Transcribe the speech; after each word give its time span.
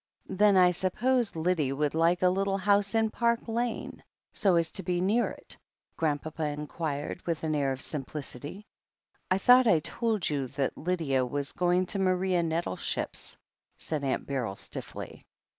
"Then 0.29 0.57
I 0.57 0.71
suppose 0.71 1.35
Lyddie 1.35 1.73
would 1.73 1.93
like 1.93 2.23
a 2.23 2.29
little 2.29 2.57
house 2.57 2.95
in 2.95 3.11
Park 3.11 3.47
Lane, 3.47 4.01
so 4.33 4.55
as 4.55 4.71
to 4.71 4.81
be 4.81 4.99
near 4.99 5.29
it?" 5.29 5.55
Grandpapa 5.95 6.45
inquired 6.47 7.21
with 7.27 7.41
q| 7.41 7.53
air 7.53 7.71
of 7.71 7.83
simplicity. 7.83 8.65
"I 9.29 9.37
thought 9.37 9.67
I 9.67 9.77
told 9.77 10.27
you 10.27 10.47
that 10.47 10.75
Lydia 10.75 11.23
was 11.23 11.51
going 11.51 11.85
to 11.85 11.99
Maria 11.99 12.41
Nettleship's," 12.41 13.37
saicTAunt 13.77 14.25
Beryl 14.25 14.55
stiffly. 14.55 15.23